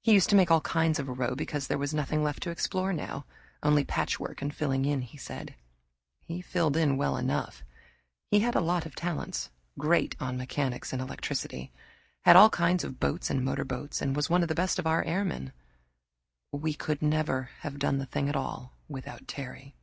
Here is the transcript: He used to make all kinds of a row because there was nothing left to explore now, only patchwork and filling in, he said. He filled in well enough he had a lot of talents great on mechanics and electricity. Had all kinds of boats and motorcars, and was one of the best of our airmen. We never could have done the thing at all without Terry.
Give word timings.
He 0.00 0.12
used 0.12 0.30
to 0.30 0.36
make 0.36 0.48
all 0.48 0.60
kinds 0.60 1.00
of 1.00 1.08
a 1.08 1.12
row 1.12 1.34
because 1.34 1.66
there 1.66 1.76
was 1.76 1.92
nothing 1.92 2.22
left 2.22 2.40
to 2.44 2.50
explore 2.50 2.92
now, 2.92 3.24
only 3.64 3.82
patchwork 3.84 4.40
and 4.40 4.54
filling 4.54 4.84
in, 4.84 5.02
he 5.02 5.18
said. 5.18 5.56
He 6.24 6.40
filled 6.40 6.76
in 6.76 6.96
well 6.96 7.16
enough 7.16 7.64
he 8.30 8.38
had 8.38 8.54
a 8.54 8.60
lot 8.60 8.86
of 8.86 8.94
talents 8.94 9.50
great 9.76 10.14
on 10.20 10.36
mechanics 10.36 10.92
and 10.92 11.02
electricity. 11.02 11.72
Had 12.20 12.36
all 12.36 12.48
kinds 12.50 12.84
of 12.84 13.00
boats 13.00 13.28
and 13.28 13.44
motorcars, 13.44 14.00
and 14.00 14.14
was 14.14 14.30
one 14.30 14.42
of 14.42 14.48
the 14.48 14.54
best 14.54 14.78
of 14.78 14.86
our 14.86 15.02
airmen. 15.02 15.52
We 16.52 16.76
never 17.00 17.50
could 17.60 17.62
have 17.62 17.80
done 17.80 17.98
the 17.98 18.06
thing 18.06 18.28
at 18.28 18.36
all 18.36 18.72
without 18.88 19.26
Terry. 19.26 19.74